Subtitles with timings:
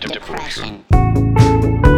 [0.00, 1.91] depression.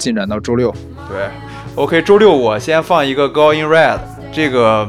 [0.00, 0.74] 进展到周六。
[1.08, 1.28] 对
[1.74, 3.98] ，OK，周六我先放一个《in Red》，
[4.32, 4.88] 这个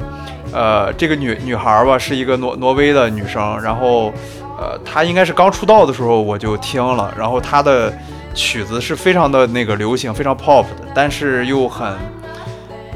[0.53, 4.11] 呃，这个女女孩儿吧是一个挪挪威的女生，然后
[4.57, 7.93] 呃，她应该是刚出道的时候我就听了，然后她的
[8.33, 11.93] 曲子是非常的那个流行，非常 pop 的，但是又很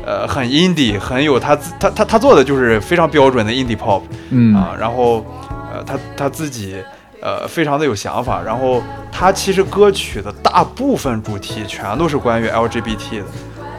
[0.06, 5.26] 呃很 indie，很有她自她她她做的就是非常标准的 indie pop，嗯啊，然后
[5.74, 6.76] 呃，她她自己
[7.22, 13.26] 呃非常的有想法，然后他其实歌曲的大部分主题全都是关于 LGBT 的，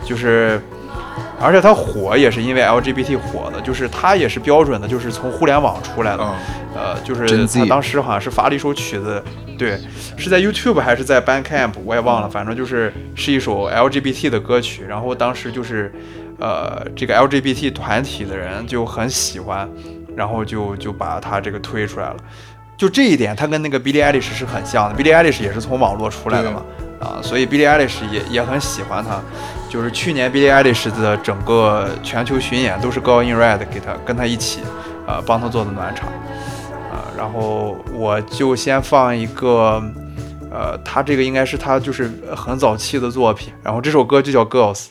[0.04, 0.60] 就是
[1.40, 6.34] 而且它火也是因为 LGBT 火的，就是它也是标准的，就是从互联网出来的，嗯
[6.76, 9.24] 呃，就是他当时好像是发了一首曲子，
[9.56, 9.80] 对，
[10.18, 15.90] 是在 YouTube 还是在 Bandcamp，我也忘了，反正就是是一首 LGBT 的歌曲，然后当时就是，
[16.38, 19.66] 呃，这个 LGBT 团体的人就很喜欢，
[20.14, 22.16] 然后就就把它这个推出来了。
[22.76, 25.02] 就这一点，他跟那个 Billie Eilish 是很像的。
[25.02, 26.62] Billie Eilish 也是从网络出来的嘛，
[27.00, 29.20] 啊，所以 Billie Eilish 也也很喜欢他。
[29.68, 34.60] 就是去年 Billie Eilish 的整个全球巡演都是 Girl in Red 给他跟他一起，
[35.06, 36.08] 呃，帮他做的暖场。
[36.92, 39.82] 啊，然后我就先放一个，
[40.50, 44.86] 呃，他这个应该是他就是很早期的作品，然后这首歌就叫 Girls。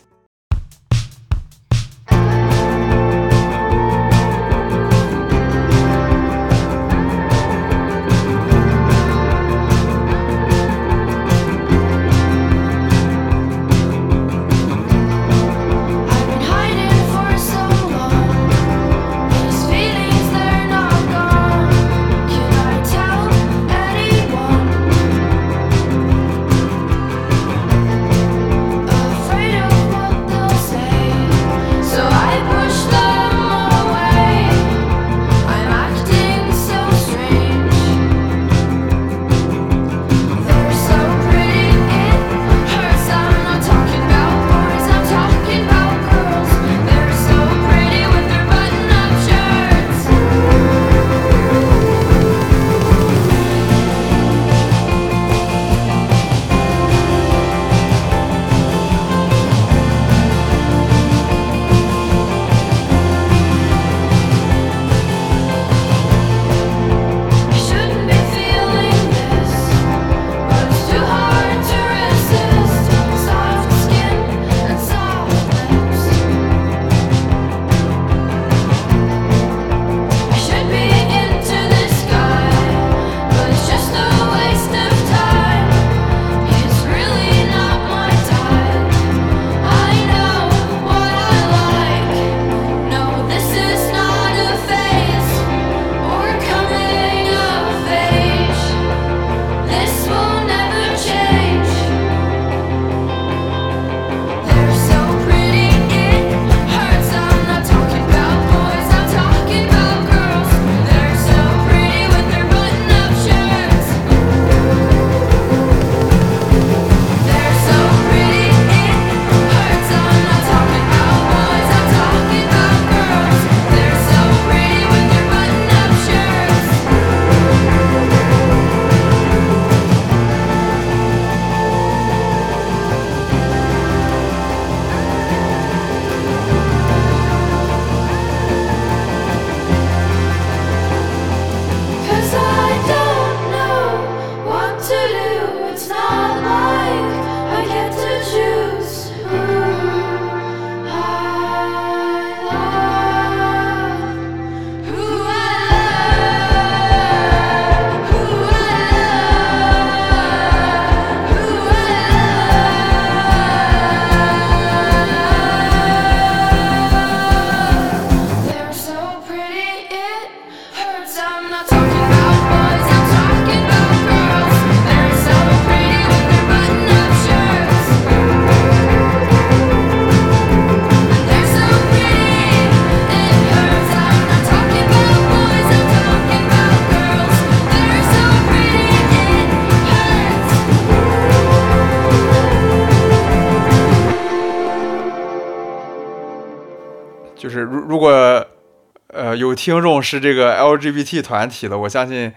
[199.36, 202.32] 呃有听众是这个 LGBT 团体的，我相信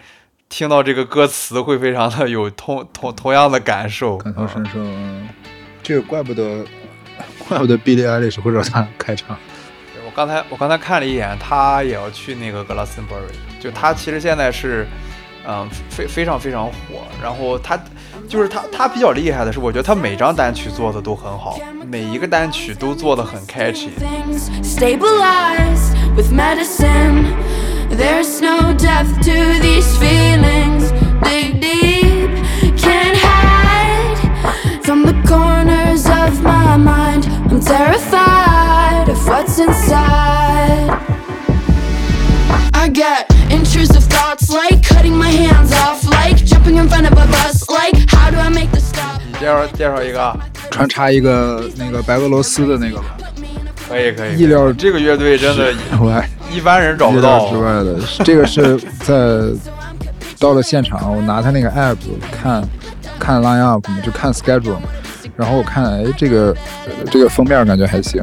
[0.49, 4.17] 听到这个歌词会非常的有同同同样的感受。
[4.17, 4.73] 啊感同身受。
[4.77, 5.29] 嗯
[5.81, 6.67] 这个怪不得，
[7.47, 9.39] 怪不得 Billie Eilish 会让他开场。
[9.95, 14.87] 对我刚才我刚才看了一眼，他也要去那个 Glastonbury，就他其实现在是，
[15.47, 17.07] 嗯，非非常非常火。
[17.23, 17.79] 然后他
[18.29, 23.89] 就是他他比较厉害的是，我觉得他每张单曲做的都很好，每一个单曲都做的很 catchy。
[23.99, 27.35] things stabilize with medicine.
[27.91, 30.93] There's no depth to these feelings.
[31.23, 32.31] Dig deep,
[32.77, 34.19] can't hide
[34.83, 37.27] from the corners of my mind.
[37.51, 40.99] I'm terrified of what's inside.
[42.75, 47.27] I get intrusive thoughts like cutting my hands off, like jumping in front of a
[47.27, 49.21] bus, like how do I make the stop?
[49.27, 50.37] 你介绍介绍一个啊，
[50.71, 53.17] 穿插一个那个白俄罗斯的那个吧，
[53.89, 54.39] 可以可以。
[54.39, 57.57] 意料这个乐队真的我还一般人找不料到之。
[57.57, 57.99] 外的。
[58.25, 59.15] 这个是在
[60.39, 61.97] 到了现场，我拿他那个 app
[62.31, 62.63] 看
[63.19, 64.83] 看 line up 嘛，就看 schedule 嘛。
[65.39, 66.55] 然后我看，哎，这个
[67.13, 68.21] 这个封面感觉还行，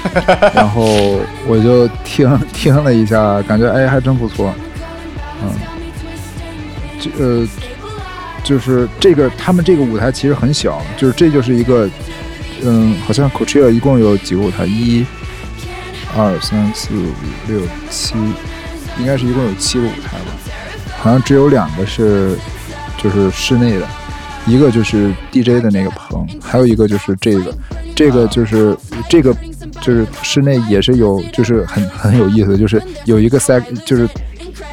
[0.56, 4.50] 然后我就听听了一下，感觉哎还真不错，
[5.42, 5.50] 嗯，
[6.98, 7.46] 这呃
[8.42, 11.86] 就是这个他们这个舞台其实很小，就是这就是一个，
[12.62, 15.04] 嗯，好像 Coachella 一共有几个舞台，一、
[16.16, 17.12] 二、三、四、五、
[17.46, 18.14] 六、七，
[18.98, 20.32] 应该是一共有七个舞台吧，
[20.96, 22.38] 好像只有两个是
[22.96, 23.86] 就是室内的，
[24.46, 27.54] 一个就是 DJ 的那个棚，还有一个就是这个，
[27.94, 28.76] 这个就是
[29.08, 29.34] 这个
[29.80, 34.08] 就是室内也是有，就是很很有意思，就是有一个赛，就是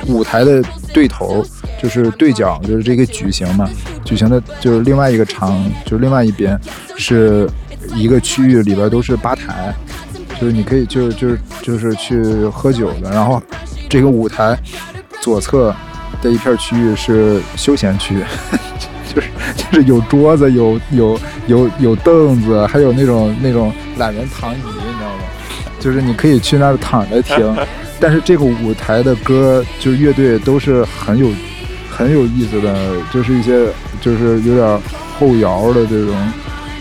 [0.08, 0.62] 舞台的
[0.94, 1.46] 对头，
[1.82, 3.70] 就是对角，就是这个矩形嘛，
[4.04, 6.60] 矩形的就是另外一个长，就是另外一边
[6.98, 7.50] 是
[7.96, 9.74] 一个区域里边都是吧台，
[10.40, 13.42] 就是你可以就是就是就是去喝酒的，然后
[13.90, 14.58] 这个舞台
[15.22, 15.74] 左侧
[16.22, 18.18] 的一片区域是休闲区，
[19.14, 25.24] 就是 就是有桌子，有有有有凳子，还有那种那种懒人躺椅，你知道吗？
[25.80, 27.56] 就是你可以去那儿躺着 听，
[28.00, 31.28] 但是这个舞台的歌就是乐队都是很有
[31.90, 32.76] 很有意思的，
[33.12, 33.68] 就是一些
[34.00, 34.80] 就是有点
[35.20, 36.16] 后摇的这种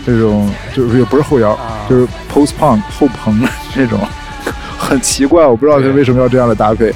[0.05, 3.41] 这种，就是也不是后摇，啊就是 post punk 后朋
[3.73, 3.99] 这种，
[4.77, 6.93] 很奇怪，我不知道他为什么要这样的搭配。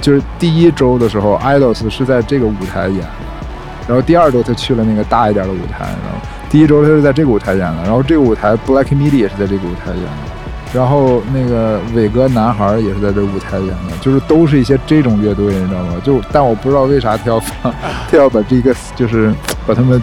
[0.00, 3.08] 就是第一周的时候，idols 是在这个舞台演的，
[3.88, 6.18] 然后第二周他去了那个大一点的舞台，然后
[6.50, 15.94] 第一周他是在这个舞台演的，然后这个舞台 Black Midi 也是在这个舞台演的，然后那个伟哥男孩也是在这舞台演的，就是都是一些这种乐队，你知道吗？
[16.04, 17.74] 就但我不知道为啥他要放，
[18.10, 19.32] 他要把这个就是
[19.66, 20.00] 把他们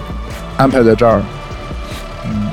[0.57, 1.21] 安排在这儿。
[2.25, 2.49] 嗯，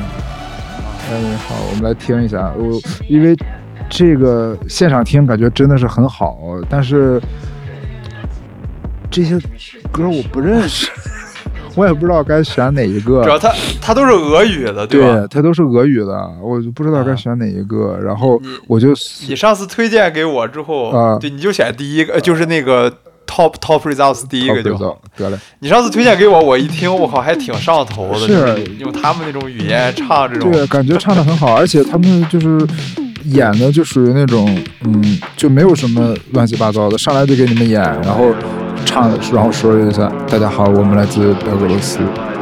[1.11, 2.79] 嗯，好，我们来听一下，我
[3.09, 3.35] 因为
[3.89, 7.19] 这个现场听感觉真的是很好，但是
[9.11, 9.39] 这些
[9.91, 10.91] 歌我不认识，
[11.75, 13.23] 我也不知道该选哪一个。
[13.23, 14.87] 主要他他都是俄语的，吧？
[14.87, 17.99] 对，它都是俄语的，我就不知道该选哪一个。
[18.03, 18.89] 然后我就
[19.29, 22.91] 你上次推荐给我之后，啊对，你就选第一个，呃就是那个
[23.27, 24.99] top top results 第一个就好。
[25.17, 25.39] 得了。
[25.61, 32.59] 你上次推荐给我，我一听，我靠，还挺上头的，是就是用他们那种语言唱这种，对，感觉唱的很好，而且他们就是
[33.25, 34.49] 演的就属于那种，
[34.85, 38.27] 嗯，就没有什么乱七八糟的，上来就给你们演，然后
[38.85, 41.99] 唱，然后说一下“大家好，我们来自白俄罗斯”，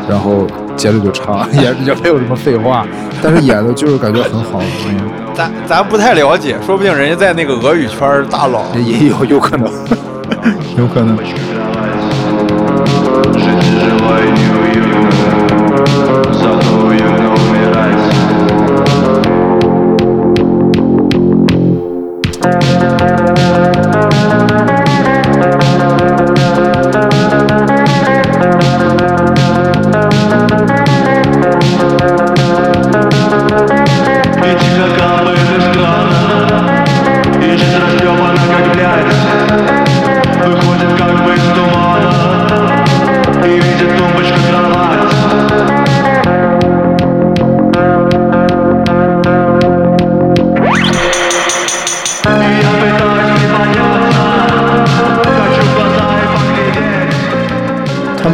[0.09, 0.47] 然后
[0.77, 2.87] 接着就唱， 也也没有什么废话，
[3.23, 4.97] 但是演的就是感觉很好，嗯，
[5.35, 8.65] 咱咱不太了解，说不定人家在那个俄语圈大佬。
[8.77, 9.71] 也有有可能，
[10.79, 11.19] 有可能。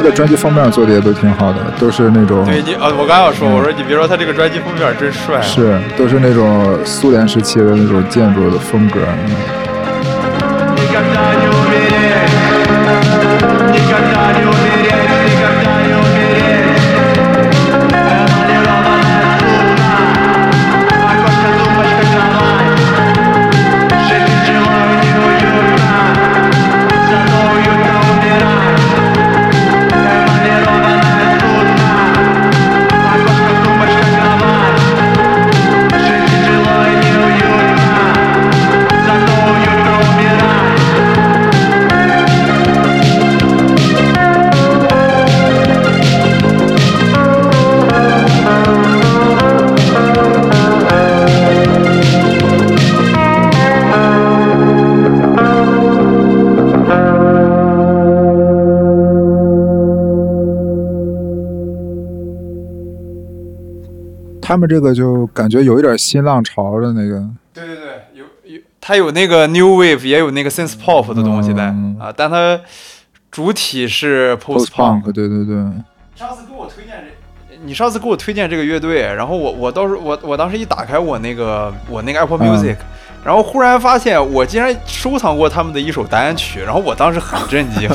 [0.06, 9.00] 的专辑封面做的也都挺好的，都是那种对你呃，我刚要说，我说你别说他这个专辑封面真帅，是都是那种苏联时期的那种建筑的风格。
[9.26, 9.65] 嗯
[64.56, 67.22] 他们这个就感觉有一点新浪潮的那个，
[67.52, 67.84] 对对对，
[68.14, 72.58] 有有，它有那个 new wave，也有那个 synth pop 的东西在、嗯啊，但它
[73.30, 75.02] 主体是 post post punk。
[75.02, 75.56] punk，对对对，
[76.14, 77.04] 上次给我推荐
[77.50, 82.76] 这，你上次给我推荐这个乐队，然后我我当时我我当时一打开我那个我那个 Apple 嗯 Music，、
[83.22, 87.90] 然后忽然发现我竟然收藏过他们的一首单曲，然后我当时很震惊。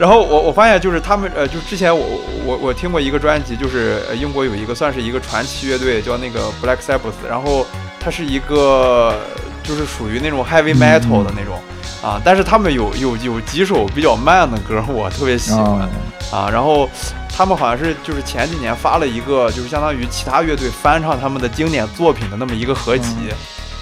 [0.00, 2.02] 然后我我发现就是他们呃，就之前我
[2.46, 7.66] 我我听过一个专辑，就是呃英国有一个算是一个传奇乐队叫那个 Black Sabbath，然后
[8.00, 9.14] 它是一个
[9.62, 11.60] 就是属于那种 heavy metal 的那种、
[12.02, 15.62] 啊，但是他们有有有几首比较慢的歌，我特别喜欢。
[15.62, 15.88] 啊，
[16.32, 16.88] 啊，然后
[17.28, 23.14] 他们好像是就是前几年发了一个，就是相当于其他乐队翻唱他们的经典作品的那么一个合集，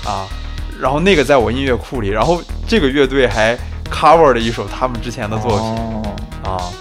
[0.04, 0.26] 啊，
[0.80, 3.56] 然后那个在我音乐库里，然后这个乐队还
[3.88, 5.98] cover 了一首他们之前的作品、哦
[6.49, 6.73] 啊，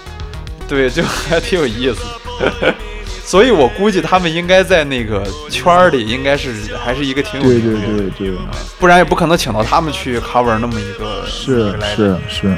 [0.66, 2.00] 对，就还挺有意思。
[2.40, 2.74] 的。
[3.24, 6.50] 所以我估计他们应该在那个圈儿里，应该是
[6.82, 8.32] 还是一个挺有对对对对，
[8.78, 12.56] 不然也不可能请到他们去 cover 那么一个是是是，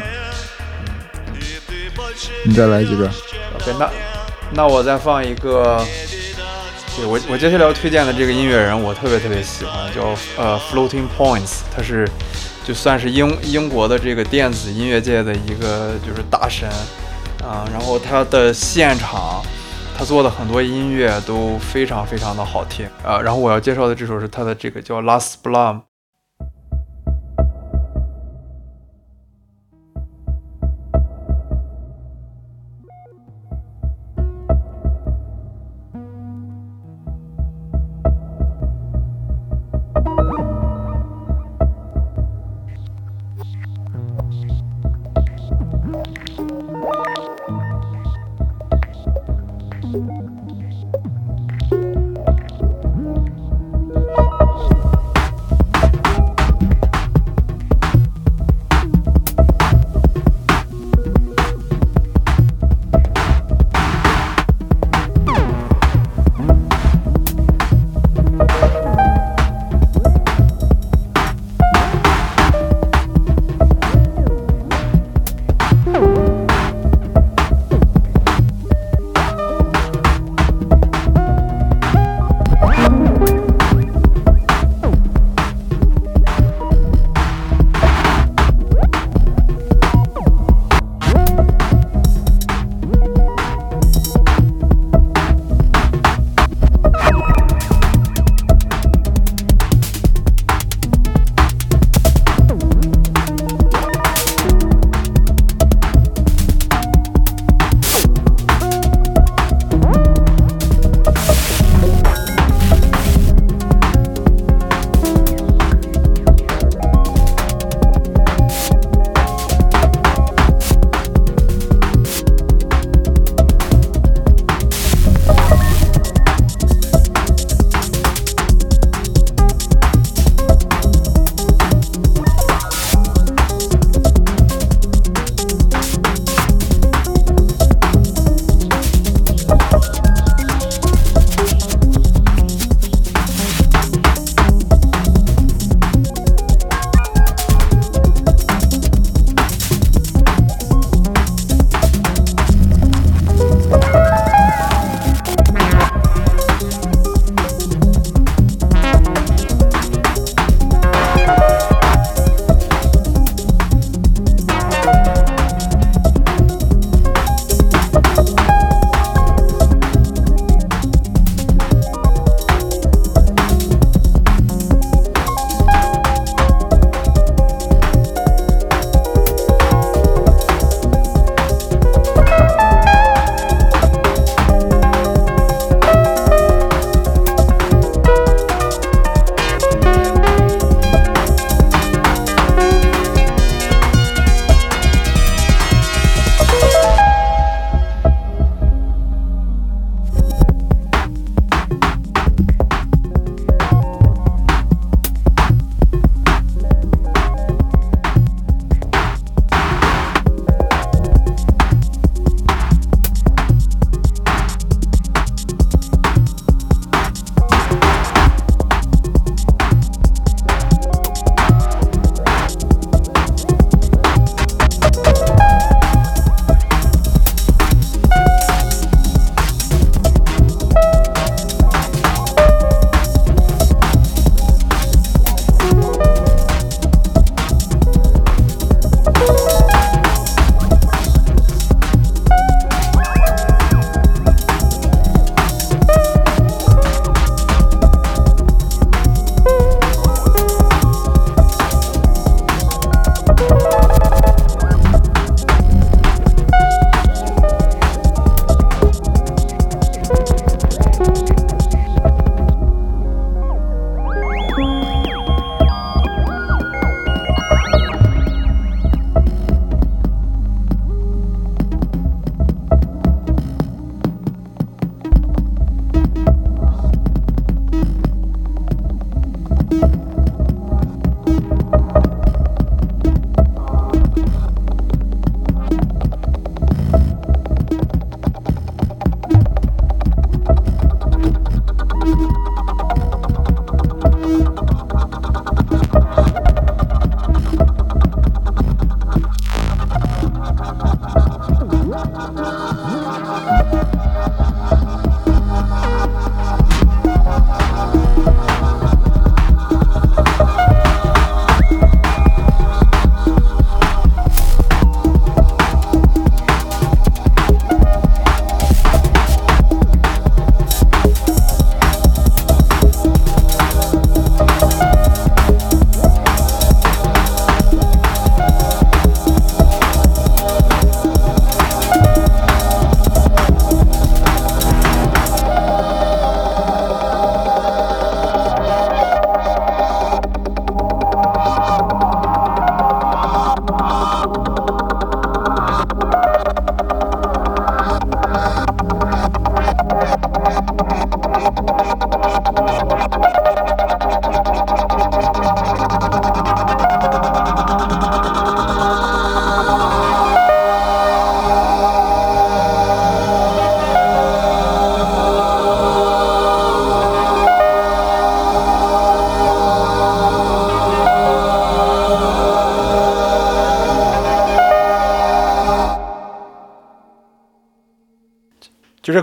[2.44, 3.10] 你再来几个
[3.56, 3.90] ，OK，那
[4.52, 5.84] 那我再放一个，
[6.96, 12.08] 对我我接下来要推荐的这个音乐人，我特别特别喜欢，叫呃 Floating Points，他是
[12.70, 16.68] 就算是英英国的这个电子音乐界的一个就是大神
[17.42, 19.42] 啊，然后他的现场。
[19.98, 25.74] 他做的很多音乐都非常非常的好听啊，然后我要介绍的这首是他的这个叫《Last Blum》。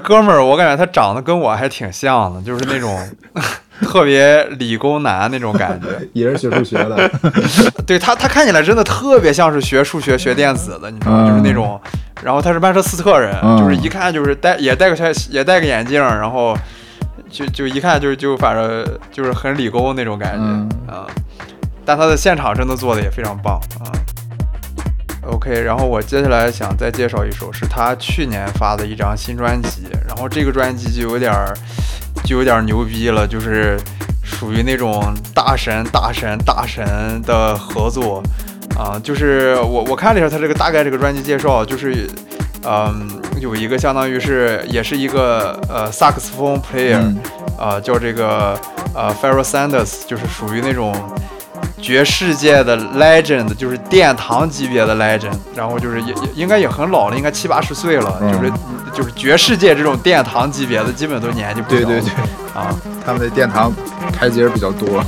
[0.08, 2.98] 哥们儿，我感觉他长得跟我还挺像的，就是那种
[3.84, 5.88] 特别理工男那种感觉。
[6.14, 7.12] 也是学数学的，
[7.86, 11.26] 对他，他看起来真的特别像是学数学、学电子的，你知道吗？
[11.26, 11.78] 嗯就是那种，
[12.24, 16.58] 然后他是曼彻斯特人，嗯就是一看就是戴也戴个小也戴个眼镜，然后
[17.30, 21.06] 就就一看就就反正就是很理工那种感觉嗯啊、
[21.84, 23.92] 但他的现场真的做的也非常棒啊。
[25.30, 29.87] OK，然后我接下来想再介绍一首，是他去年发的一张新专辑，然
[30.18, 31.54] 后这个专辑就有点儿
[32.26, 33.80] 就有点儿牛逼了，就是
[34.24, 38.22] 属于那种大神、大神、大神的合作
[38.78, 42.08] 啊、就是我我看了一下他这个大概这个专辑介绍，就是
[42.64, 47.18] 嗯有一个相当于是也是一个呃萨克斯风 player，、嗯。
[47.60, 48.56] 呃叫这个
[48.94, 50.94] 呃 Pharoah Sanders，就是属于那种
[51.82, 58.32] 绝世界的 legend，就是殿堂级别的 legend，然后就是也也应该也很老了，应该七八十岁了，嗯。
[58.32, 58.52] 就是
[58.98, 62.10] 就是绝世界这种殿堂级别的，基本都年纪不小对对对，
[62.56, 62.74] 啊。
[63.06, 63.72] 他们的殿堂
[64.12, 65.04] 台阶比较多。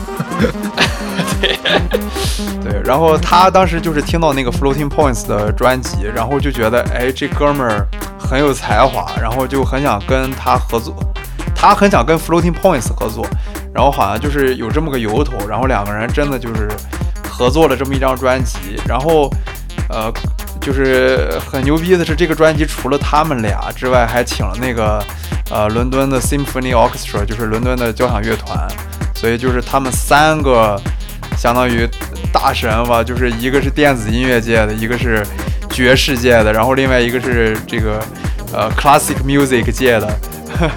[2.62, 7.88] 对，然后他当时就是听到那个 Floating Points 的专辑，然后就觉得，哎，这哥们儿
[8.19, 10.95] 很有才华，然后就很想跟他合作，
[11.56, 13.25] 他很想跟 Floating Points 合作，
[13.73, 16.69] 然后好像就是有这么个由头，然后两个人真的就是
[17.28, 19.30] 合作了这么一张专辑，然后，
[19.89, 20.13] 呃，
[20.69, 25.03] 就是很牛逼的是，这个专辑除了他们俩之外，还请了那个
[25.49, 28.67] 呃伦敦的 Symphony Orchestra，就是伦敦的交响乐团，
[29.15, 30.79] 所以就是他们三个
[31.36, 31.89] 相当于
[32.32, 35.25] 大神吧，就是一个是电子音乐界的，一个是
[35.71, 37.99] 爵士界的，然后另外一个是这个
[38.53, 40.19] 呃 classic music 界的，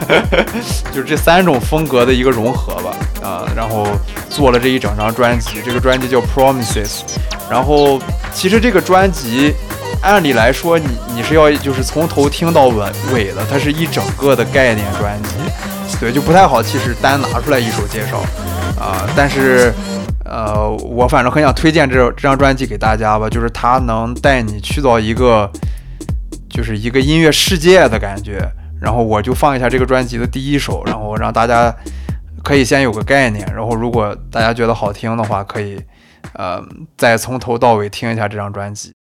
[0.91, 3.87] 就是这三种风格的一个融合吧，啊、然后
[4.31, 7.03] 做了这一整张专辑，这个专辑叫 Promises，
[7.51, 8.01] 然后
[8.33, 9.53] 其实这个专辑。
[10.03, 15.31] 按理来说，你你是要就是从头听到尾尾的，它是一整个的概念专辑，
[16.01, 18.19] 对，就不太好，其实单拿出来一首介绍，
[18.81, 19.73] 啊、但是，
[20.25, 25.49] 呃，我反正很想推荐这这张专辑给大家吧，就是它能带你去到一个，
[26.51, 28.47] 就是一个音乐世界的感觉。
[28.81, 31.73] 然后我就放一下这个专辑的第一首，然后让大家
[32.43, 35.81] 可以先有个概念，然后如果大家觉得好听的话，可以，
[36.35, 36.61] 呃，
[36.99, 38.93] 再从头到尾听一下这张专辑。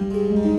[0.00, 0.49] Música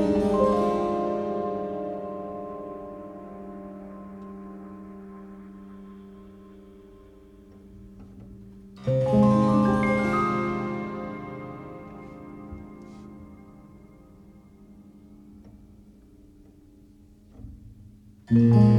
[18.32, 18.71] Mm-hmm.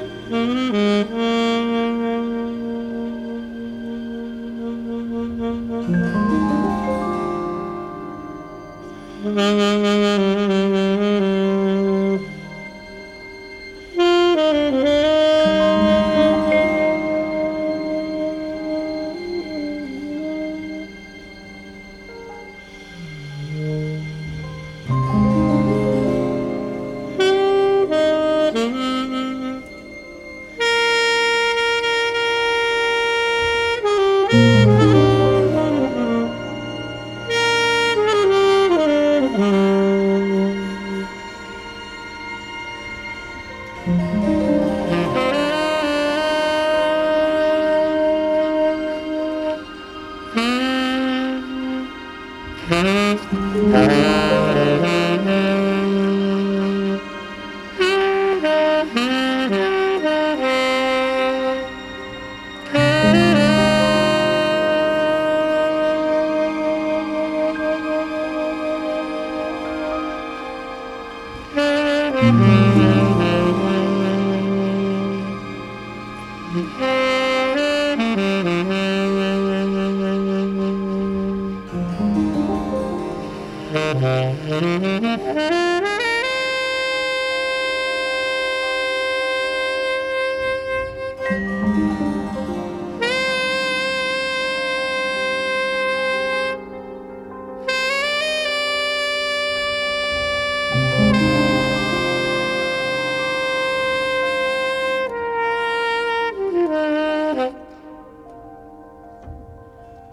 [0.00, 1.35] Mm-hmm.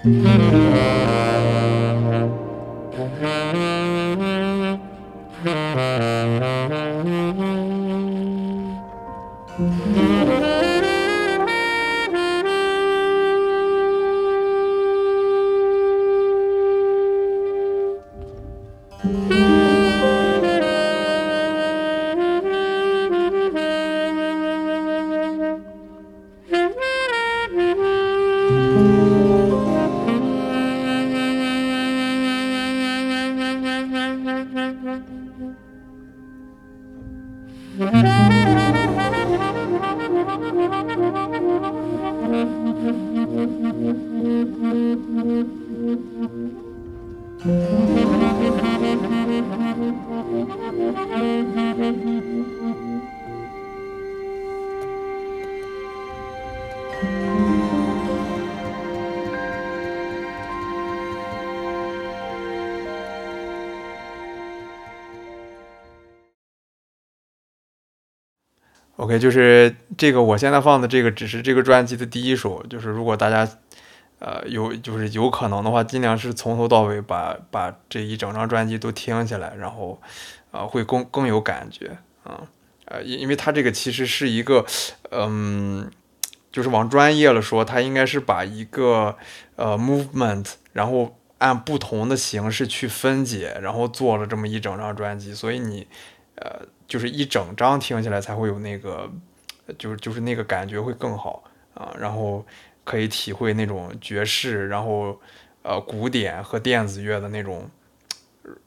[0.06, 0.73] Mm-hmm.
[69.14, 73.48] 也就是这个我现在放的这个只是这个专辑的第一首，就是如果大家
[74.18, 80.02] 呃，有就是有可能的话，尽量是从头到尾把把这一整张专辑都听起来，然后
[80.52, 82.42] 呃会更更有感觉啊。
[82.86, 84.66] 呃，因因为它这个其实是一个，
[85.12, 85.92] 嗯，
[86.52, 89.16] 就是往专业了说，它应该是把一个
[89.56, 95.88] 呃 movement，然后按不同的形式去分解，然后做了这么一整张专辑，所以你
[96.36, 96.62] 呃
[96.94, 99.10] 就是一整张听起来才会有那个，
[99.80, 102.46] 就是就是那个感觉会更好啊，然后
[102.84, 105.20] 可以体会那种爵士，然后
[105.64, 107.68] 呃古典和电子乐的那种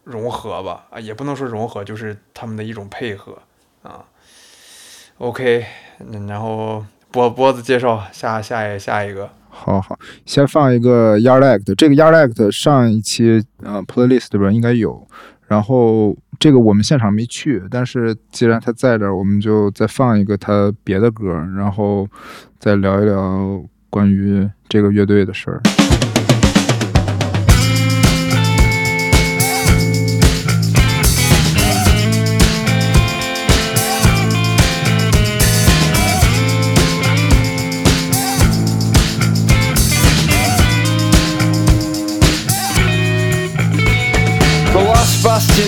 [0.03, 3.39] 融合吧，啊，也不能说融合，就是他们的一种配合。
[3.85, 4.05] 啊
[5.19, 5.65] ，OK，
[6.27, 15.07] 然后波波子介绍下下一下一个，好好，先放一个 Yard Act，这个 Yard Act 上一期呃 playlist 里边应该有，
[15.47, 22.09] 然后这个我们现场没去，但是既然他在这儿，我们就再放一个他别的歌，然后
[22.59, 25.61] 再聊一聊关于这个乐队的事儿。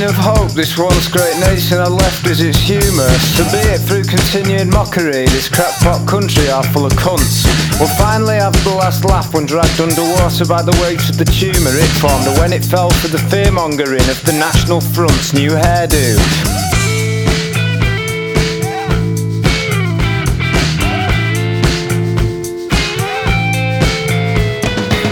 [0.09, 3.09] Of hope this once great nation had left is its humour.
[3.37, 7.45] So be it through continued mockery, this crackpot country are full of cunts.
[7.79, 11.73] We'll finally have the last laugh when dragged underwater by the weight of the tumour
[11.77, 16.17] it formed, and when it fell for the fearmongering of the National Front's new hairdo.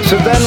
[0.09, 0.46] So then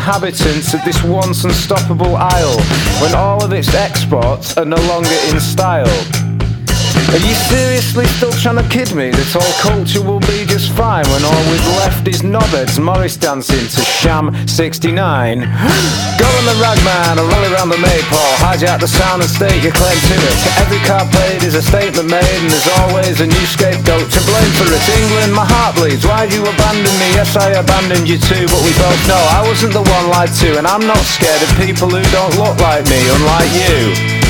[0.00, 2.58] inhabitants of this once unstoppable isle
[3.02, 5.92] when all of its exports are no longer in style?
[7.12, 11.04] Are you seriously still trying to kid me that all culture will be just fine
[11.12, 15.42] when all we've left is knobheads Morris dancing to Sham 69?
[15.42, 19.74] Go on the ragman or roll around the maypole, hijack the sound and state your
[19.76, 20.38] claim to it.
[20.64, 24.52] Every card played is a statement made and there's always a new scapegoat to blame
[24.56, 24.80] for it.
[25.02, 26.06] England, my heart bleeds.
[26.20, 27.08] You abandoned me?
[27.16, 30.58] Yes, I abandoned you too, but we both know I wasn't the one lied to
[30.58, 34.20] and I'm not scared of people who don't look like me, unlike you.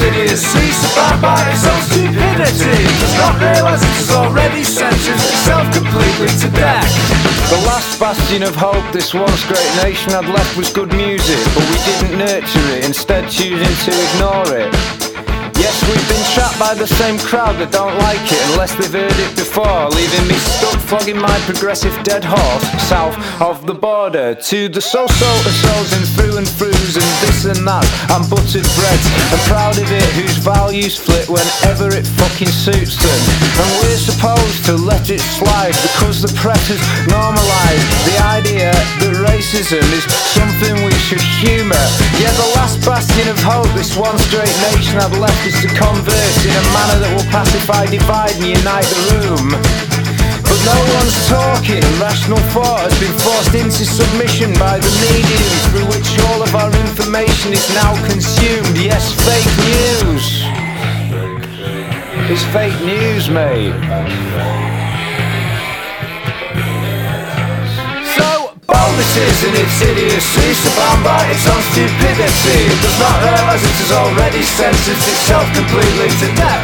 [0.00, 0.42] And its
[1.20, 2.97] by its own stupidity
[3.28, 6.88] not realise it has already sentenced itself completely to death.
[7.50, 11.64] The last bastion of hope this once great nation had left was good music But
[11.70, 14.97] we didn't nurture it, instead choosing to ignore it
[15.58, 19.18] Yes, we've been trapped by the same crowd that don't like it unless they've heard
[19.18, 23.12] it before, leaving me stuck flogging my progressive dead horse south
[23.44, 27.84] of the border to the so-so so's and through and throughs and this and that
[28.16, 33.20] and buttered breads and proud of it whose values flip whenever it fucking suits them.
[33.60, 36.80] And we're supposed to let it slide because the press has
[37.12, 38.72] normalised the idea
[39.04, 41.84] that racism is something we should humour.
[42.16, 46.52] Yeah, the last bastion of hope this one straight nation had left to converse in
[46.52, 49.46] a manner that will pacify, divide and unite the room.
[50.44, 51.80] But no one's talking.
[51.96, 56.72] Rational thought has been forced into submission by the medium through which all of our
[56.84, 58.76] information is now consumed.
[58.76, 60.44] Yes, fake news.
[62.28, 64.77] It's fake news, mate.
[68.68, 72.68] So bold it is in its idiocy, so bound by its own stupidity.
[72.68, 76.60] It does not realise it has already sentenced itself completely to death.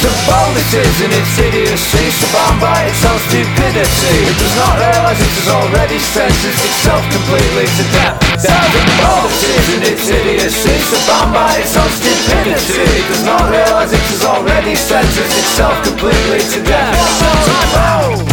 [0.00, 4.16] So bold it is in its idiocy, so bound by its own stupidity.
[4.32, 8.16] It does not realise it has already sentenced itself completely to death.
[8.40, 8.56] So
[9.04, 12.80] bold it is in its idiocy, so bound by its own stupidity.
[12.80, 16.96] It does not realise it has already sentenced itself completely to death.
[17.44, 18.31] So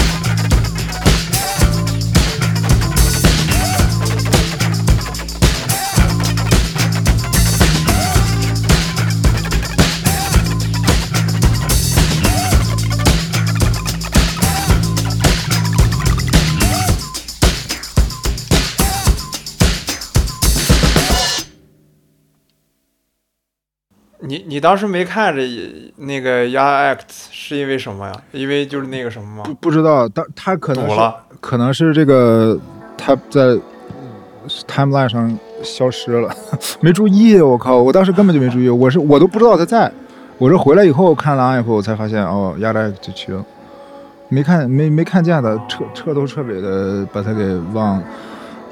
[24.29, 25.41] 你你当时没看着
[25.95, 26.99] 那个 Young Act
[27.31, 28.13] 是因为什么呀？
[28.31, 29.43] 因为就是那个什么吗？
[29.43, 32.55] 不不知道，当他可能是可能是这个
[32.95, 33.57] 他在
[34.67, 36.31] timeline 上消失了，
[36.79, 37.41] 没注意。
[37.41, 39.91] 我靠，我当时根本就没注意，我是我都不知道他在。
[40.37, 43.43] 我是回来以后看了以后，我才发现哦，亚代就去了。
[44.27, 48.03] 没看没没看见的，彻彻头彻尾的把他给忘了。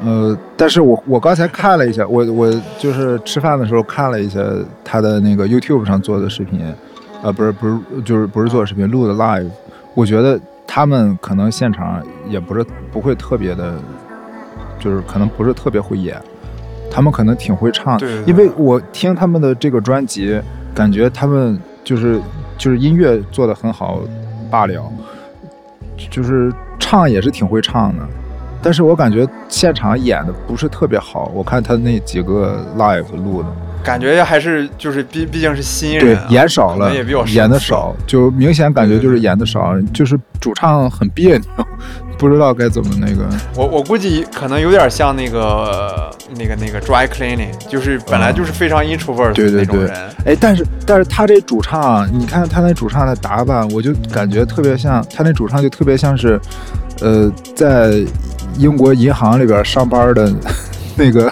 [0.04, 4.40] 呃，但是我我刚才看了一下，我我就是吃饭的时候看了一下
[4.84, 6.62] 他的那个 YouTube 上做的视频，
[7.24, 9.50] 呃，不是不是，就是不是做视频录的 live，
[9.96, 13.74] 我觉得他们可能现场也不是不会特别的，
[14.80, 16.16] 就是可能不是特别会演，
[16.92, 20.40] 他们可能挺会唱，对对对因为我听他们的这个专辑，
[20.76, 22.22] 感觉他们就是
[22.56, 24.00] 就是音乐做的很好
[24.52, 24.92] 罢了，
[26.12, 28.08] 就是唱也是挺会唱的。
[28.62, 33.50] 但是我感觉现场演的不是特别好，我看他那几个 live 录的，
[33.84, 41.67] 感觉还是就是毕毕竟是新对人、啊，，演少了也比较，演的少，就明显感觉就是演的少，就是主唱很别扭，
[42.17, 43.28] 不知道该怎么那个。
[43.56, 49.93] 我我估计可能有点像那个那个那个 dry cleaning，就是本来就是非常 introvert 对对对的那种人。，
[50.26, 56.39] 哎，但是但是他这主唱，你看他那主唱的打扮，我就感觉特别像他那主唱就特别像是，
[57.02, 58.04] 呃，在
[58.58, 60.32] 英国银行里边上班的
[60.96, 61.32] 那个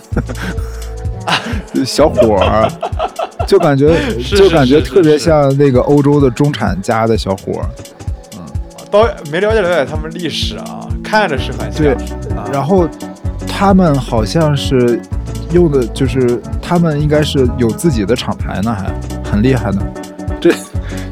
[1.85, 2.69] 小伙儿，
[3.47, 7.65] 就感觉就感觉特别像那个欧洲的中产家的小伙儿。
[8.91, 11.83] 到没了解了解他们历史啊，看着是很像。
[11.83, 11.93] 对
[12.35, 12.87] 啊、然后
[13.47, 15.01] 他们好像是
[15.51, 19.81] 用的，就是他们应该是有自己的厂牌呢，还很厉害呢。
[20.39, 20.53] 这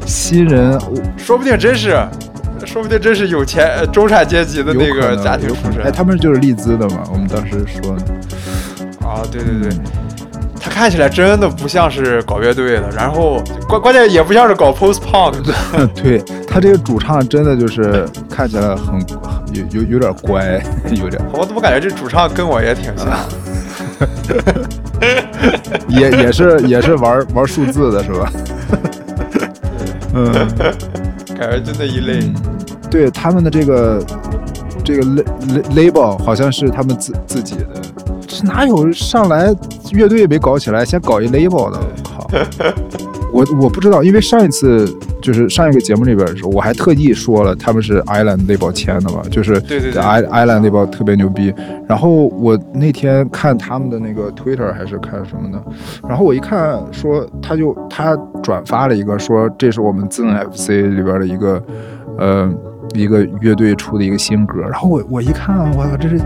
[0.06, 2.06] 新人我说不定真是，
[2.66, 5.82] 说不定真是有钱呃中产阶级的那个家庭出身。
[5.82, 8.02] 哎，他们就是利兹的嘛，我们当时说的。
[9.06, 9.70] 啊，对对对，
[10.60, 15.52] 他看起来真的不像是搞乐队的，然后关关键也不像是搞 post punk 的。
[15.94, 18.98] 对他这个主唱真的就是看起来很
[19.52, 20.60] 有有有点乖，
[20.90, 23.08] 有点我怎么感觉这主唱跟我也挺像？
[25.88, 28.32] 也也是也是玩玩数字的是吧？
[30.14, 30.48] 嗯。
[31.46, 32.20] 感觉就那一类。
[32.90, 34.04] 对他们的这个
[34.84, 37.66] 这个 la- la- label 好像是他们自自己的，
[38.26, 39.54] 这哪有上来
[39.92, 41.80] 乐队没搞起来，先搞一 label 的？
[41.80, 43.03] 我靠！
[43.34, 44.88] 我我不知道，因为上一次
[45.20, 51.52] 就是上一个节目里边的时候，我还特意说了他们是 Island label 签的嘛，就是对对对 Island label 特别牛逼。
[51.88, 55.60] 然后我那天看他们的那个 Twitter 还是看什么的，
[56.08, 61.62] 然后我一看说他就他转发了一个说这是我们 Zen FC 里边的一个
[62.18, 62.48] 呃
[62.94, 66.20] 一个乐队出的一个新歌，然后我我一看，我操，这是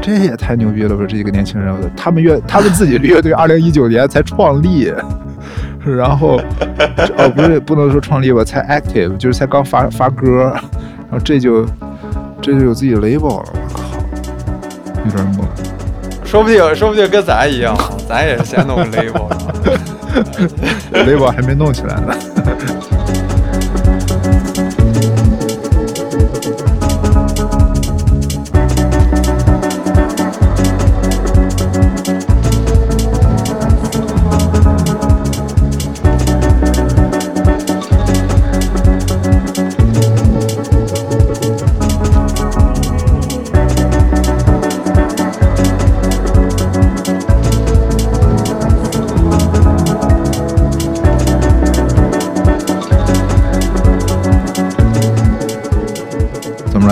[0.00, 1.04] 这也太牛逼了吧！
[1.08, 4.92] 这一个年轻人，他们乐他们自己的乐队二零一九年才创立，
[5.96, 6.40] 然后
[7.18, 10.52] 哦不是不能说创立吧，才 active 就是才刚发发歌，
[11.10, 11.66] 然后这就
[12.40, 13.82] 这就有自己的 label 了，我靠，
[15.04, 15.46] 有点猛。
[16.24, 17.76] 说不定，说不定跟咱一样，
[18.08, 19.36] 咱也是先弄个 label 的。
[21.04, 22.14] label 还没弄起来呢。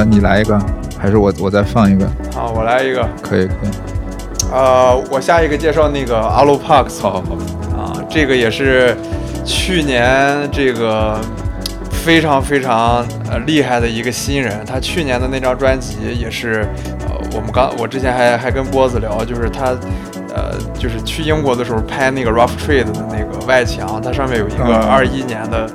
[0.05, 0.59] 你来一个，
[0.99, 2.07] 还是我我再放一个？
[2.35, 3.09] 好，我来一个。
[3.23, 3.71] 可以可以。
[4.53, 7.03] 呃，我下一个介绍那个阿鲁帕克斯。
[7.03, 7.35] 好好好。
[7.77, 8.97] 啊，这个也是
[9.45, 11.19] 去年这个
[11.91, 14.65] 非常非常呃厉害的一个新人。
[14.67, 16.67] 他去年的那张专辑也是，
[17.09, 19.77] 呃，我们刚我之前还还跟波子聊，就是他
[20.35, 25.69] 呃就是去英国的时候拍那个 Rough Trade 的那个外墙，它上面有一个嗯二一年的。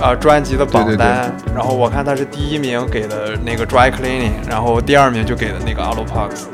[0.00, 6.48] 专呃，专辑的榜对对对单，然后我看他是第一名给的那个 Dry Cleaning，然后第二名就给的那个 a l o p a x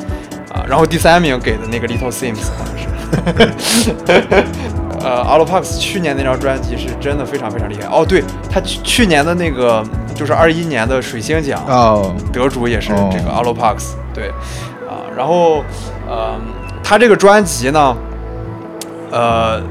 [0.52, 3.94] 啊，然后第三名给的那个 Little Sims 好像是。
[4.98, 7.86] 呃 a l o p a x 去年那张专辑是真的非常非常厉害。
[7.86, 9.84] 哦，对，他去去年的那个
[10.14, 14.30] 就是二一年的水星奖哦，得主也是哦这个 a l o p a x 对，
[14.88, 15.62] 啊，然后
[16.08, 16.40] 呃，
[16.82, 17.96] 他这个专辑呢，
[19.12, 19.62] 呃。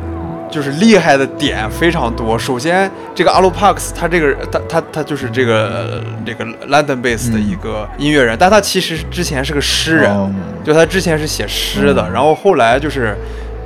[0.49, 2.37] 就是厉害的点非常多。
[2.37, 10.31] 首先，这个 l o p a x 他这个他他他就是这个呃这个 London base 的一个音乐人，但他其实之前是个诗人，哦
[10.63, 13.15] 就他之前是写诗的，然后后来就是。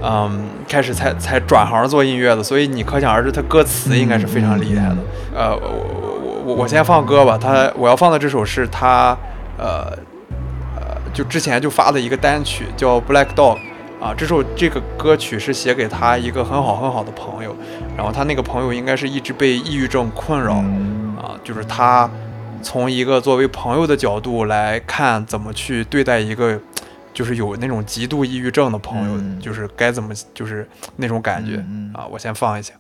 [0.02, 4.96] 嗯，开始才才转行做音乐的，所以你可想而知，他歌词应该是非常厉害的。
[5.36, 9.10] 呃，我我我我先放歌吧，他我要放的这首是他
[9.58, 9.92] 呃
[10.74, 13.58] 呃就之前就发的一个单曲叫《Black Dog》
[14.00, 17.56] 啊，这首这个歌曲是写给他一个很好很好的朋友，
[17.98, 22.10] 然后他那个朋友应该是一直被抑郁症困扰嗯啊，就是他
[22.62, 26.58] 从一个作为朋友的角度来看，怎么去对待一个
[27.14, 31.58] 就是有那种极度抑郁症的朋友，嗯就是该怎么就是那种感觉、
[31.94, 32.08] 啊。
[32.10, 32.74] 我先放一下。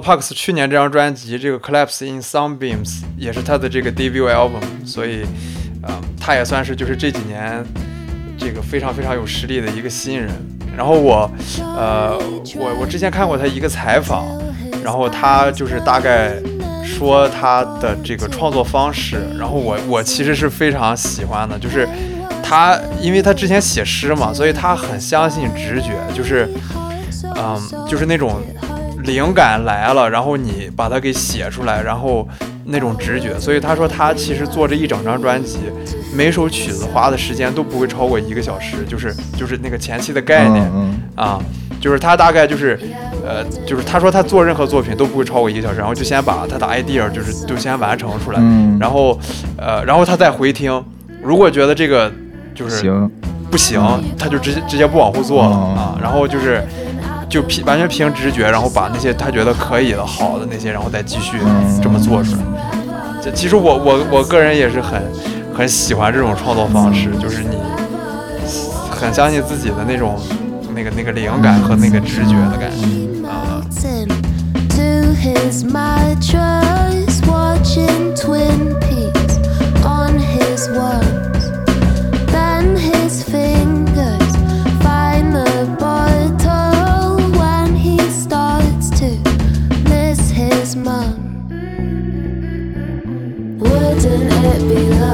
[0.00, 5.24] A a l o p a x 去年这张专辑这个 Collapse in Sunbeams 也是他的这个 debut album，所以，
[5.82, 7.62] 呃，他也算是就是这几年
[8.38, 10.30] 这个非常非常有实力的一个新人。
[10.76, 12.16] 然后我，呃，
[12.56, 14.24] 我我之前看过他一个采访，
[14.82, 16.32] 然后他就是大概
[16.82, 21.86] 说他的这个创作方式，然后我我其实是非常喜欢的，就是
[22.42, 26.48] 他因为他之前写诗嘛，所以他很相信直觉，就是，
[27.36, 28.40] 嗯，就是那种
[29.04, 32.26] 灵感来了，然后你把它给写出来，然后
[32.64, 33.38] 那种直觉。
[33.38, 35.58] 所以他说他其实做这一整张专辑，
[36.14, 41.38] 每首曲子花的时间都不会超过一个小时，就是就是那个前期的概念、嗯啊，
[41.80, 42.78] 就是他大概就是，
[43.26, 48.78] 呃，就是他说他做任何作品都不会超过一个小时，然后就先把他的 idea 就是就先完成出来，嗯。
[48.80, 49.18] 然后
[49.56, 50.82] 呃，然后他再回听，
[51.22, 52.10] 如果觉得这个
[52.54, 53.10] 就是行，
[53.50, 53.80] 不行，
[54.18, 55.74] 他就直接直接不往后做了、哦。
[55.76, 55.98] 啊。
[56.02, 56.62] 然后就是
[57.30, 61.80] 就凭完全凭直觉，然后把那些他觉得可以的、好的那些，然后再继续嗯。
[61.80, 62.38] 这么做出来。
[63.22, 65.00] 这其实我我我个人也是很
[65.54, 67.56] 很喜欢这种创作方式，就是你
[68.90, 70.18] 很相信自己的那种
[70.74, 73.28] 那个那个灵感和那个直觉的感觉。
[73.28, 73.62] 啊。
[78.16, 78.34] to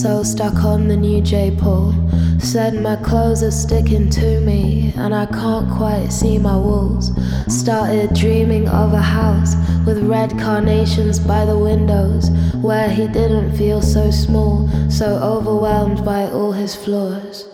[0.00, 1.92] so stuck on the new J Paul.
[2.38, 7.12] Said my clothes are sticking to me, and I can't quite see my walls.
[7.48, 12.30] Started dreaming of a house with red carnations by the windows,
[12.62, 17.46] where he didn't feel so small, so overwhelmed by all his flaws.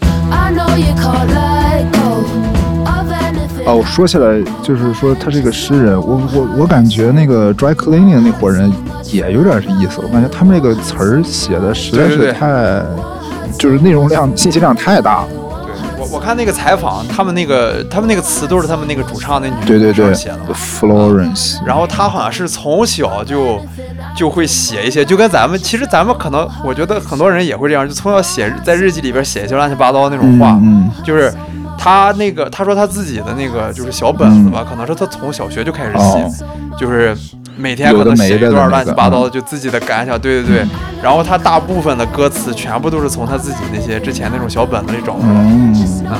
[0.00, 2.13] I know you can't let go
[3.66, 8.70] 哦，说起来就是说他是一个诗人，我我我感觉那个 dry cleaning 那伙人
[9.04, 12.82] 也有点这意思，我感觉他们这个词儿写的实在是对对对太，
[13.58, 15.28] 就是内容量、信息量太大了。
[15.64, 20.44] 对我我看那个采访，他们那个他们那个词都是他们那个主唱那女对对对写的嘛。
[20.52, 23.58] ，Florence，然后他好像是从小就
[24.14, 31.32] 就会写一些，就跟咱们其实咱们可能我觉得很多人也会这样，就从小写在日记里边写一些乱七八糟那种话，嗯就是
[31.84, 36.26] 他那个他说他自己的那个就是小本子吧，可能是他从小学就开始写，
[36.78, 37.14] 就是
[37.58, 40.66] 每天可能写一段乱七八糟的，就自己的感想，对对对。
[41.02, 45.40] 然后他大部分的歌词全部都是从他自己那些之前那种小本子里找出来的。
[45.42, 46.06] 嗯。
[46.06, 46.16] 啊，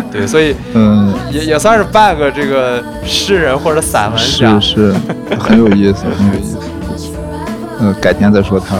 [0.10, 4.58] 对，所以嗯，也也算是半个这个诗人或者散文家。
[4.58, 4.74] 是。
[4.74, 4.94] 是，
[5.38, 6.56] 很有意思，很有意思。
[7.80, 8.76] 嗯， 改天再说他，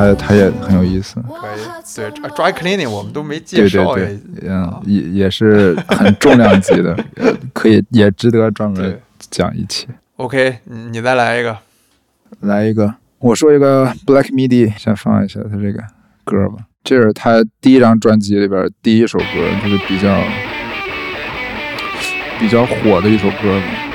[0.00, 1.16] 他他也很有意思。
[1.22, 1.60] 可以，
[1.96, 4.04] 对，dry cleaning 我们都没介对对绍对
[4.42, 9.86] 也，嗯，也也是很重量级的， 呃可以也值得专门讲一期。
[10.16, 11.56] OK，你你再来一个，
[12.40, 15.82] 来一个，我说一个 Black Midi，先放一下他这个
[16.24, 16.64] 歌吧。
[16.82, 19.24] 这是他第一张专辑里边第一首歌，
[19.62, 20.22] 就是比较
[22.38, 23.89] 比较火的一首歌吧。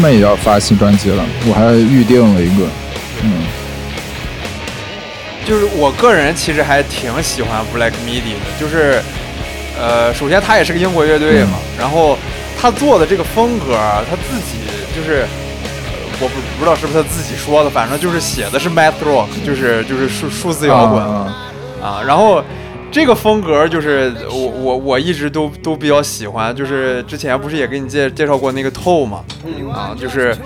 [0.00, 2.66] 们也要发新专辑了，我还预定了一个。
[3.22, 3.44] 嗯，
[5.46, 9.02] 就是我个人其实还挺喜欢 Black Midi 的，就是
[9.78, 12.18] 呃，首先他也是个英国乐队嘛，然后
[12.60, 13.76] 他做的这个风格，
[14.08, 14.58] 他自己
[14.96, 15.22] 就是。
[15.22, 15.28] 呃
[16.22, 21.34] 我不不知道是不是他自己说的，反正就是写的是 math rock，就是就是数数字摇滚啊
[21.82, 22.44] 啊，然后
[22.92, 29.24] 这个风格就是我我我一直都都比较喜欢，就是之前不是也给你介介绍过那个透嘛，
[29.72, 30.36] 啊，就是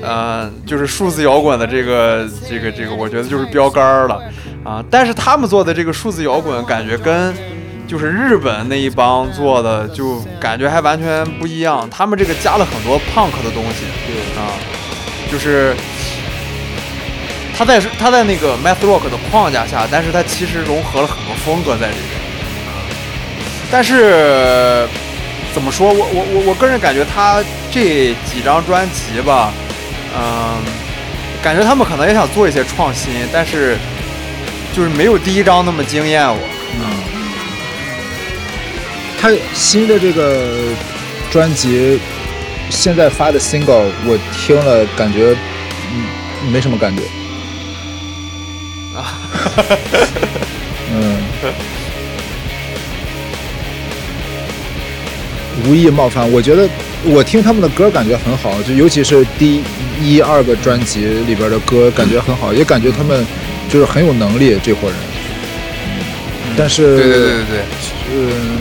[0.00, 4.20] 呃就是数字摇滚的这个这个这个，我觉得就是标杆了。
[4.62, 7.34] 啊，但是他们做的这个数字摇滚感觉跟
[7.88, 14.52] 就是日本那一帮做的就感觉还完全不一样，他们这个加了很多 punk 的东西，对啊，
[15.30, 15.74] 就是。
[17.60, 22.18] 他在他在那个 math rock 的框架下，但是他其实融合了很多风格在里面。
[23.70, 24.88] 但是
[25.52, 29.52] 怎么说，我我我我个人感觉他这几张专辑吧，
[30.16, 30.56] 嗯，
[31.42, 33.76] 感觉他们可能也想做一些创新，但是
[34.72, 36.38] 就是没有第一张那么惊艳我。
[36.80, 36.82] 嗯
[39.20, 40.48] 他新的这个
[41.30, 42.00] 专辑
[42.70, 45.36] 现在发的 single，我听了感觉
[45.92, 47.02] 嗯没什么感觉。
[50.92, 51.16] 嗯，
[55.66, 56.68] 无意冒犯，我觉得
[57.04, 59.62] 我听他们的歌感觉很好，就尤其是第
[60.02, 63.24] 一二个专辑里边的歌感觉很好，也感觉他们
[63.68, 64.96] 就是很有能力这伙人。
[66.56, 67.62] 但是，对对对对对，
[68.12, 68.58] 嗯，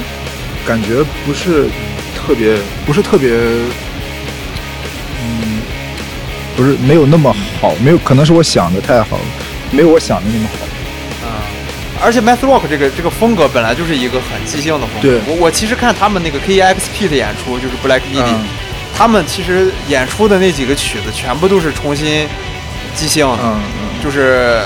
[0.66, 1.68] 感觉不是
[2.16, 3.32] 特别，不是特别，
[5.22, 5.60] 嗯，
[6.56, 9.24] 不是没有那么好，没有可能是我想的太好了，
[9.72, 10.65] 没有我想的那么好。
[12.01, 15.01] 而且 math rock 这个这个风格本来就是一个很即兴的风格。
[15.01, 18.45] 对我我其实看他们那个 KEXP 的演出，就是 Black Midi，、嗯
[18.91, 22.28] 他们其实演出的那几个曲子全部都是重新
[22.93, 23.61] 即兴的，嗯
[24.03, 24.59] 就是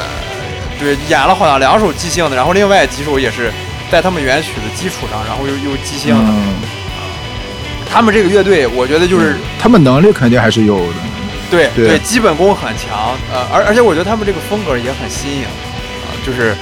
[0.79, 3.51] 对演了好像两首即兴的，然后另外几首也是
[3.91, 6.31] 在他们原曲的基础上，然后又又即兴的。
[6.31, 6.55] 嗯，
[7.87, 10.95] 他们这个乐队，我觉得就是、他们能力肯定还是有的。
[11.53, 16.55] 对对基本功很强，呃，而而且我觉得他们这个风格也很新颖，啊、就是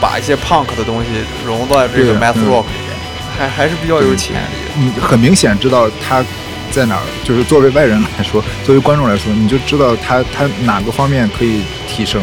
[0.00, 1.08] 把一些 punk 的东西
[1.46, 2.90] 融到这个 math 嗯 rock 里面，
[3.38, 4.70] 还还是比较有潜力的。
[4.76, 6.24] 你很明显知道他
[6.70, 12.22] 在哪儿，就是作为外人来说，作为观众来说，你就知道他他哪个方面可以提升，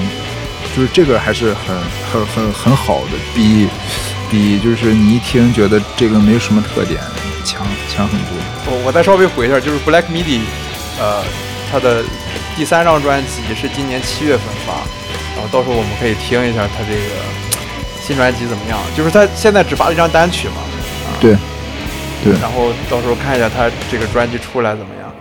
[0.75, 1.75] 就是这个还是很
[2.11, 3.67] 很很很好的，比
[4.29, 6.99] 比就是你一听觉得这个没有什么特点
[7.43, 8.29] 强强很多。
[8.67, 10.41] 我我再稍微回一下，就是 Black Midi，
[10.99, 11.23] 呃，
[11.75, 12.01] 他的
[12.55, 14.75] 第三张专辑是今年七月份发，
[15.35, 17.15] 然后到时候我们可以听一下他这个
[18.01, 18.79] 新专辑怎么样。
[18.95, 20.63] 就是他现在只发了一张单曲嘛，
[21.19, 21.35] 对，
[22.23, 25.13] 对，然后到时候看一下他这个专辑出来怎么样。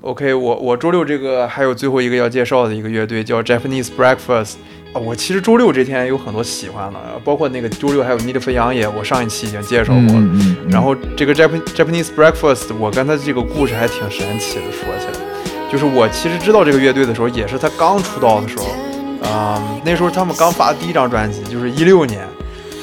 [0.00, 4.56] OK，我我周六这个还有最后一个要介绍的一个乐队叫 Japanese Breakfast 啊，
[4.96, 8.18] 我其实周六这天有很多喜欢的，包括那个周六还有
[8.52, 10.12] 扬也，我上一期已经介绍过了。
[10.12, 14.64] 嗯嗯嗯然后这个 Japan Japanese Breakfast，我跟他这个故事还挺神奇的。
[14.72, 22.20] 说起来，就是我其实知道这个乐队的时候，也是他刚出道的时候，啊、那时候他们刚发第一张专辑，就是一六年。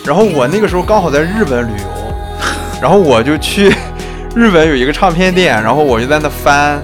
[0.05, 1.87] 然后我那个时候刚好在日本旅游，
[2.81, 3.73] 然后我就去
[4.35, 6.81] 日本有一个唱片店，然后我就在那翻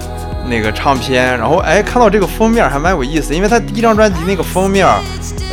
[0.48, 5.02] 那个唱片，然后哎看到这个封面还蛮有意思，因为他第一张专辑那个封面，呃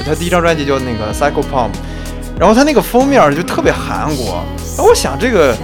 [0.08, 1.72] 他第一张专辑叫那个 Psycho Pump，
[2.40, 4.44] 然后他那个封面就特别韩国，
[4.76, 5.56] 然后我想这个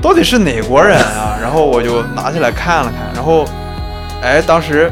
[0.00, 1.36] 到底是哪国人啊？
[1.42, 3.44] 然后我就拿起来看了看，然后
[4.22, 4.90] 哎当时。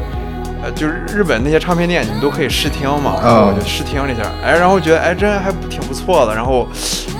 [0.61, 6.67] 呃，就是日本那些唱片店，你们都可以试听嘛，然后我就试听了一下，哎，然后觉得哎，真还挺不错的，然后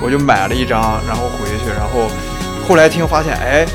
[0.01, 2.11] 我就买了一张，然后回去，然后
[2.67, 3.65] 后来听发现，哎，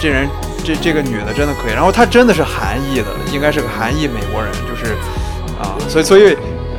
[0.00, 0.26] 这人
[0.64, 4.94] 这这个女的真的可以，然后她真的是韩裔的，应该是个韩裔美国人，就是
[5.60, 6.34] 啊，所以所以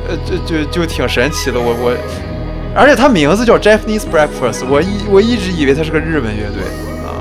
[0.08, 1.96] 呃就就就挺神奇的，我我，
[2.74, 6.62] 而且他名字叫 Japanese Breakfast，我一我一直以为他是个日本乐队
[7.04, 7.16] 啊，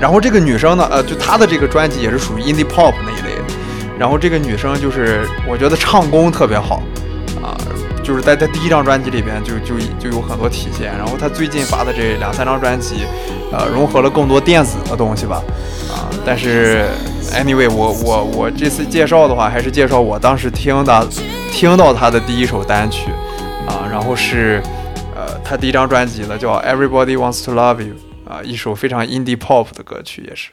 [0.00, 3.44] 然后这个女生呢，呃，就她的这个专辑也是属于 indie pop 那一类的。
[3.98, 6.82] 然后这个女生就是，我觉得唱功特别好，
[7.42, 7.56] 啊，
[8.06, 10.96] 就是在他第一张专辑里边就就就有很多体现。
[10.96, 13.04] 然后他最近发的这两三张专辑，
[13.50, 15.42] 呃，融合了更多电子的东西吧，
[15.90, 16.86] 啊，但是
[17.32, 21.08] anyway，我我我这次介绍的话，还是介绍我当时听的
[21.50, 23.10] 听到他的第一首单曲，
[23.66, 24.62] 啊，然后是
[25.16, 27.94] 呃他第一张专辑的叫 Everybody Wants to Love You，
[28.24, 30.50] 啊，一首非常 indie pop 的歌曲也是。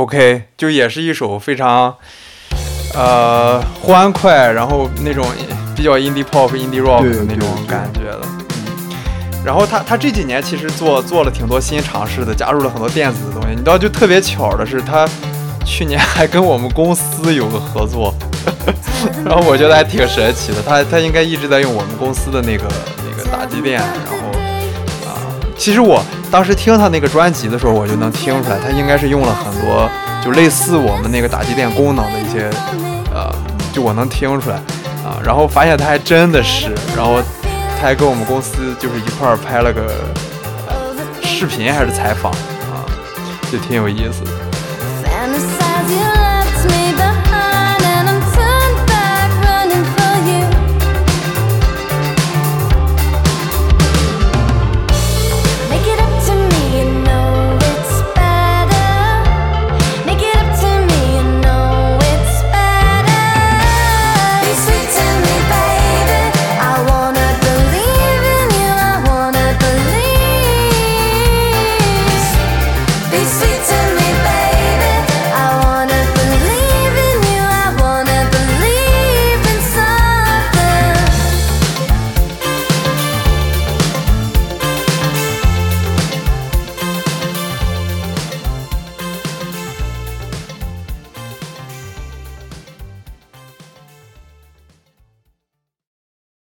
[0.00, 1.94] OK，就也是一首非常
[2.94, 5.26] 呃欢快，然后那种
[5.76, 8.20] 比较 indie pop、indie rock 的那种感觉的。
[8.22, 8.36] 嗯
[9.42, 13.48] 然后他他这几年其实做做了挺多新尝试的，加入了很多电子的东西。
[13.52, 15.08] 你知道，就特别巧的是，他
[15.64, 18.14] 去年还跟我们公司有个合作，
[19.24, 20.62] 然后我觉得还挺神奇的。
[20.62, 22.64] 他他应该一直在用我们公司的那个
[22.98, 24.19] 那个打击垫，然后啊，
[25.60, 29.86] 其实我当时听他那个专辑的时候，我就能听出来，他应该是用了很多
[30.24, 32.48] 就类似我们那个打击垫功能的一些
[33.14, 33.30] 呃，
[33.70, 34.56] 就我能听出来
[35.04, 37.20] 啊，然后发现他还真的是，然后
[37.78, 39.82] 他还跟我们公司就是一块儿拍了个、
[40.66, 40.74] 呃
[41.22, 42.88] 视频还是采访啊，
[43.52, 44.49] 就挺有意思的。